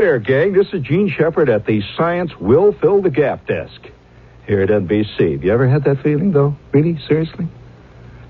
[0.00, 0.52] there, gang.
[0.52, 3.80] This is Jean Shepherd at the Science Will Fill the Gap desk
[4.46, 5.32] here at NBC.
[5.32, 6.56] Have you ever had that feeling, though?
[6.72, 6.98] Really?
[7.08, 7.48] Seriously?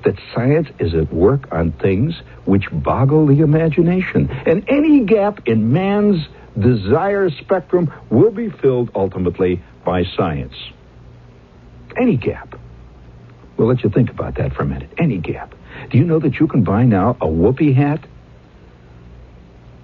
[0.05, 2.15] That science is at work on things
[2.47, 4.31] which boggle the imagination.
[4.47, 6.27] And any gap in man's
[6.59, 10.55] desire spectrum will be filled ultimately by science.
[12.01, 12.59] Any gap.
[13.59, 14.91] We'll let you think about that for a minute.
[14.99, 15.55] Any gap.
[15.91, 18.07] Do you know that you can buy now a whoopee hat?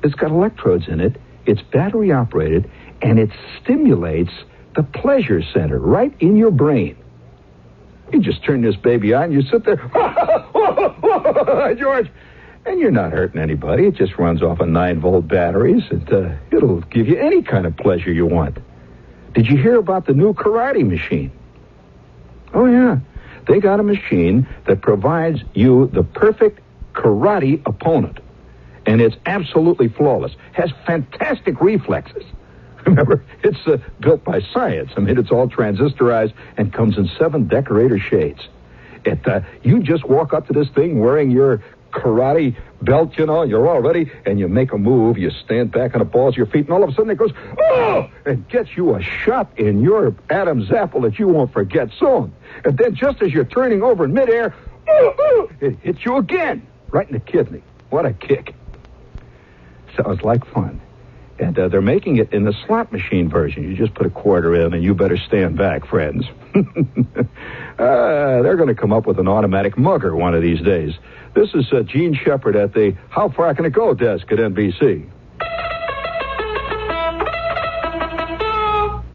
[0.02, 1.16] It's got electrodes in it,
[1.46, 2.70] it's battery operated,
[3.02, 3.30] and it
[3.62, 4.32] stimulates
[4.76, 6.96] the pleasure center right in your brain.
[8.12, 9.76] You just turn this baby on, you sit there,
[11.78, 12.10] George,
[12.66, 13.86] and you're not hurting anybody.
[13.86, 15.84] It just runs off of nine volt batteries.
[15.90, 18.58] It, uh, it'll give you any kind of pleasure you want.
[19.34, 21.32] Did you hear about the new karate machine?
[22.52, 22.98] Oh, yeah.
[23.48, 26.60] They got a machine that provides you the perfect
[26.92, 28.20] karate opponent.
[28.86, 30.32] And it's absolutely flawless.
[30.52, 32.24] Has fantastic reflexes.
[32.86, 34.90] Remember, it's uh, built by science.
[34.96, 38.46] I mean, it's all transistorized and comes in seven decorator shades.
[39.04, 41.62] It, uh, you just walk up to this thing wearing your
[41.94, 45.94] karate belt, you know, you're all ready, and you make a move, you stand back
[45.94, 48.46] on the balls of your feet, and all of a sudden it goes, oh, and
[48.48, 52.34] gets you a shot in your Adam's apple that you won't forget soon.
[52.64, 54.54] And then just as you're turning over in midair,
[54.88, 57.62] oh, oh, it hits you again, right in the kidney.
[57.90, 58.54] What a kick.
[59.96, 60.80] Sounds like fun.
[61.38, 63.64] And uh, they're making it in the slot machine version.
[63.64, 66.24] You just put a quarter in, and you better stand back, friends.
[66.54, 66.62] uh,
[67.76, 70.94] they're going to come up with an automatic mugger one of these days.
[71.34, 75.10] This is uh, Jean Shepherd at the How Far Can It Go desk at NBC.